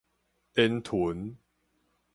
[0.57, 1.37] 煙黗